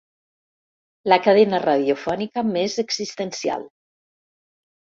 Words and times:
La 1.13 1.19
cadena 1.27 1.59
radiofònica 1.65 2.45
més 2.57 2.79
existencial. 2.85 3.69